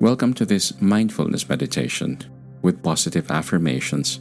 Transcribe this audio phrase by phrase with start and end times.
[0.00, 2.20] Welcome to this mindfulness meditation
[2.62, 4.20] with positive affirmations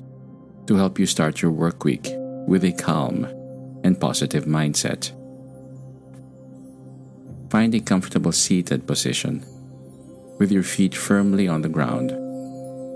[0.66, 2.08] to help you start your work week
[2.48, 3.26] with a calm
[3.84, 5.12] and positive mindset.
[7.52, 9.46] Find a comfortable seated position
[10.40, 12.10] with your feet firmly on the ground,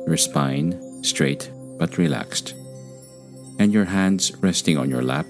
[0.07, 2.55] your spine straight but relaxed,
[3.59, 5.27] and your hands resting on your lap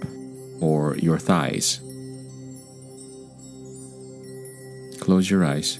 [0.61, 1.81] or your thighs.
[5.01, 5.79] Close your eyes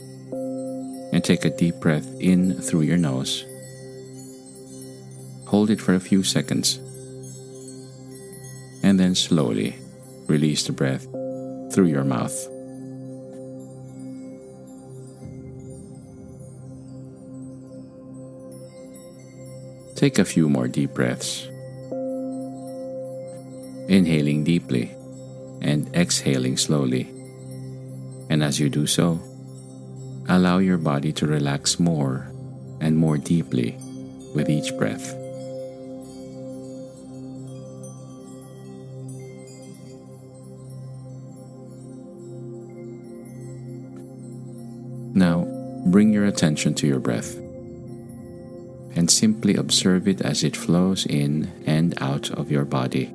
[1.11, 3.45] and take a deep breath in through your nose.
[5.47, 6.79] Hold it for a few seconds
[8.83, 9.75] and then slowly
[10.27, 11.03] release the breath
[11.73, 12.35] through your mouth.
[19.95, 21.45] Take a few more deep breaths.
[23.87, 24.89] Inhaling deeply
[25.61, 27.03] and exhaling slowly.
[28.29, 29.19] And as you do so,
[30.31, 32.31] Allow your body to relax more
[32.79, 33.75] and more deeply
[34.33, 35.13] with each breath.
[45.13, 45.43] Now,
[45.87, 47.35] bring your attention to your breath
[48.95, 53.13] and simply observe it as it flows in and out of your body.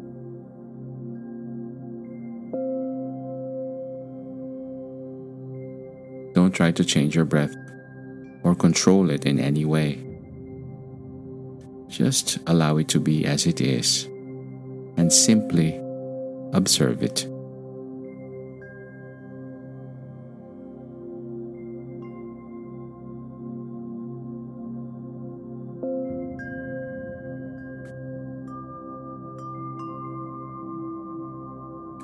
[6.37, 7.57] Don't try to change your breath
[8.43, 10.05] or control it in any way.
[11.89, 14.05] Just allow it to be as it is
[14.99, 15.81] and simply
[16.53, 17.27] observe it.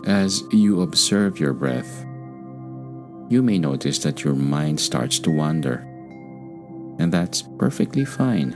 [0.07, 2.07] As you observe your breath,
[3.33, 5.77] you may notice that your mind starts to wander.
[6.99, 8.51] And that's perfectly fine.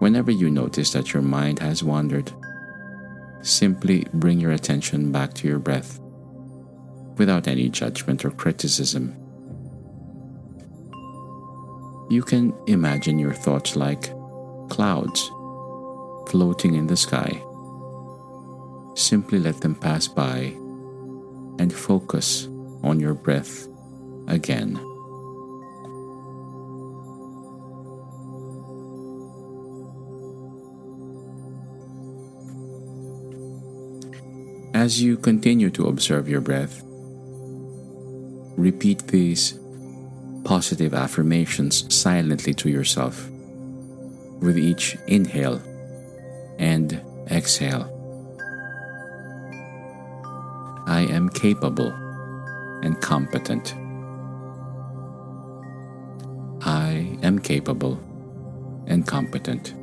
[0.00, 2.32] Whenever you notice that your mind has wandered,
[3.42, 6.00] simply bring your attention back to your breath
[7.16, 9.14] without any judgment or criticism.
[12.10, 14.10] You can imagine your thoughts like
[14.68, 15.30] clouds
[16.28, 17.40] floating in the sky.
[18.96, 20.56] Simply let them pass by
[21.60, 22.49] and focus
[22.82, 23.66] on your breath
[24.28, 24.78] again.
[34.72, 36.82] As you continue to observe your breath,
[38.56, 39.58] repeat these
[40.44, 43.28] positive affirmations silently to yourself
[44.40, 45.60] with each inhale
[46.58, 47.96] and exhale.
[50.86, 51.92] I am capable
[52.82, 53.74] and competent.
[56.62, 57.98] I am capable
[58.86, 59.74] and competent.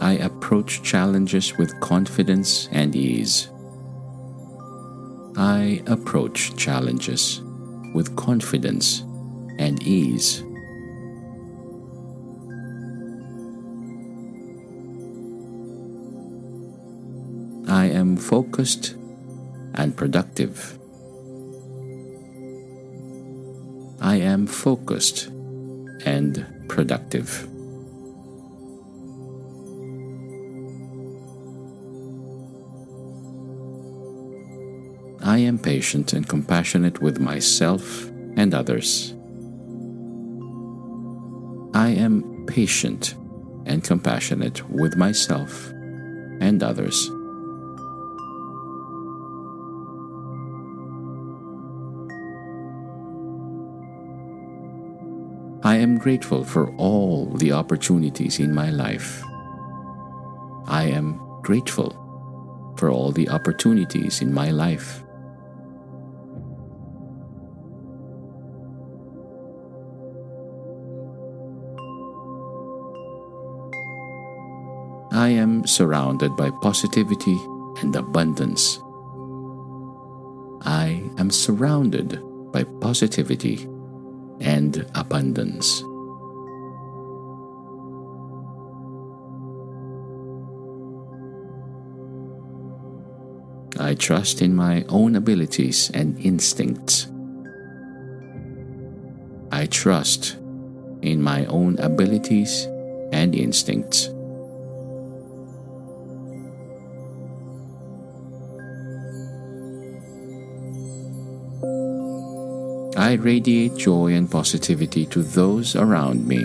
[0.00, 3.48] I approach challenges with confidence and ease.
[5.36, 7.42] I approach challenges
[7.94, 9.00] with confidence
[9.58, 10.42] and ease.
[17.68, 18.94] I am focused
[19.76, 20.78] and productive.
[24.00, 25.28] I am focused
[26.04, 27.48] and productive.
[35.22, 38.06] I am patient and compassionate with myself
[38.36, 39.12] and others.
[41.74, 43.14] I am patient
[43.66, 45.68] and compassionate with myself
[46.40, 47.10] and others.
[55.66, 59.20] I am grateful for all the opportunities in my life.
[60.68, 61.90] I am grateful
[62.78, 65.02] for all the opportunities in my life.
[75.10, 77.36] I am surrounded by positivity
[77.82, 78.78] and abundance.
[80.62, 82.22] I am surrounded
[82.52, 83.66] by positivity
[84.40, 85.82] and abundance.
[93.78, 97.08] I trust in my own abilities and instincts.
[99.52, 100.36] I trust
[101.02, 102.66] in my own abilities
[103.12, 104.08] and instincts.
[113.06, 116.44] I radiate joy and positivity to those around me.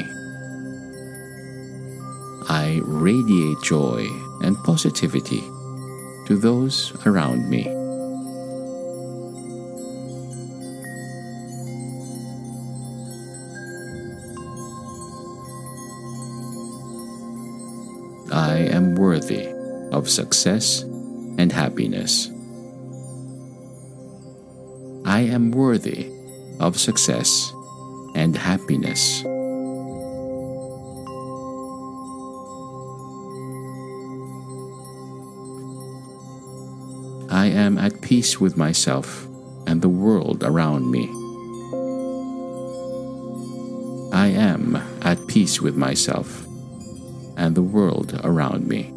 [2.50, 4.06] I radiate joy
[4.44, 5.42] and positivity
[6.28, 7.66] to those around me.
[18.32, 19.48] I am worthy
[19.92, 20.84] of success
[21.40, 22.28] and happiness.
[25.04, 26.21] I am worthy
[26.62, 27.54] of success
[28.14, 29.24] and happiness.
[37.32, 39.28] I am at peace with myself
[39.66, 41.10] and the world around me.
[44.14, 46.46] I am at peace with myself
[47.38, 48.94] and the world around me.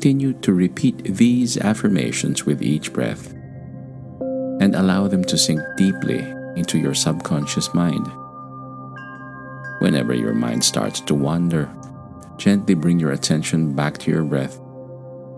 [0.00, 3.34] Continue to repeat these affirmations with each breath
[4.58, 6.20] and allow them to sink deeply
[6.56, 8.06] into your subconscious mind.
[9.80, 11.70] Whenever your mind starts to wander,
[12.38, 14.58] gently bring your attention back to your breath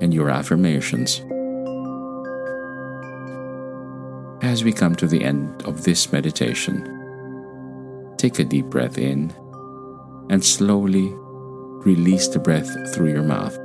[0.01, 1.19] and your affirmations.
[4.45, 6.85] As we come to the end of this meditation,
[8.17, 9.35] take a deep breath in
[10.31, 11.11] and slowly
[11.85, 13.59] release the breath through your mouth.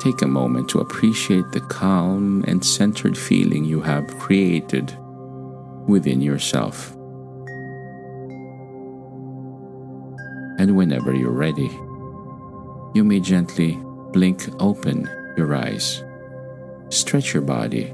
[0.00, 4.96] Take a moment to appreciate the calm and centered feeling you have created
[5.88, 6.92] within yourself.
[10.60, 11.68] And whenever you're ready,
[12.94, 13.76] you may gently
[14.12, 16.04] blink open your eyes,
[16.90, 17.92] stretch your body,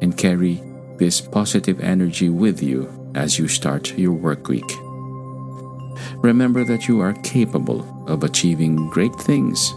[0.00, 0.60] and carry
[0.96, 4.72] this positive energy with you as you start your work week.
[6.16, 9.72] Remember that you are capable of achieving great things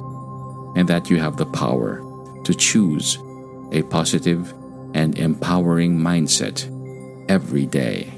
[0.76, 2.04] and that you have the power
[2.44, 3.18] to choose
[3.72, 4.54] a positive
[4.94, 6.68] and empowering mindset
[7.30, 8.12] every day.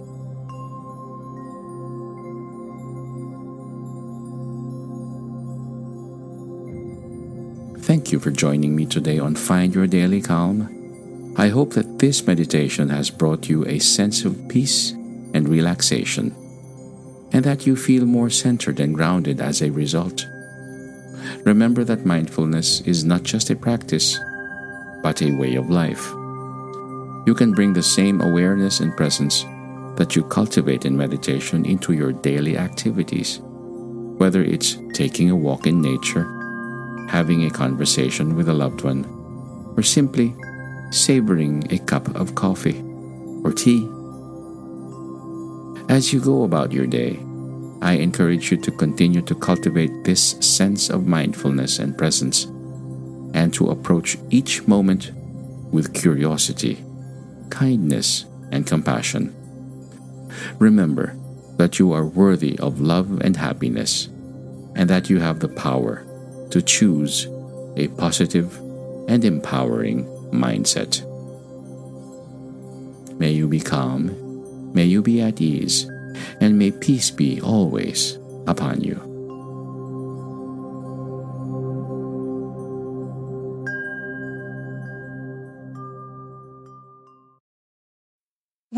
[7.80, 11.34] Thank you for joining me today on Find Your Daily Calm.
[11.38, 14.92] I hope that this meditation has brought you a sense of peace
[15.34, 16.36] and relaxation,
[17.34, 20.26] and that you feel more centered and grounded as a result.
[21.46, 24.20] Remember that mindfulness is not just a practice,
[25.04, 26.10] but a way of life.
[27.28, 29.44] You can bring the same awareness and presence
[29.96, 33.40] that you cultivate in meditation into your daily activities,
[34.18, 36.26] whether it's taking a walk in nature
[37.12, 39.04] having a conversation with a loved one,
[39.76, 40.34] or simply
[40.92, 42.82] savoring a cup of coffee
[43.44, 43.86] or tea.
[45.90, 47.20] As you go about your day,
[47.82, 52.46] I encourage you to continue to cultivate this sense of mindfulness and presence
[53.34, 55.12] and to approach each moment
[55.72, 56.84] with curiosity,
[57.50, 59.36] kindness, and compassion.
[60.60, 61.16] Remember
[61.58, 64.08] that you are worthy of love and happiness
[64.76, 66.06] and that you have the power
[66.52, 67.28] to choose
[67.78, 68.58] a positive
[69.08, 71.08] and empowering mindset.
[73.18, 75.91] May you be calm, may you be at ease,
[76.40, 79.11] and may peace be always upon you.